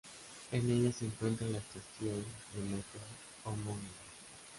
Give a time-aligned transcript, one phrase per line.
[0.51, 2.99] En ella se encuentra la estación de metro
[3.45, 3.87] homónima.